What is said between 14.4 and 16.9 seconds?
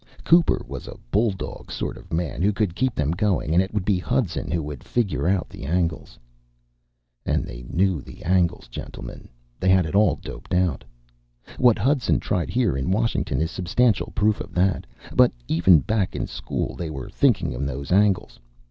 of that. But even back in school, they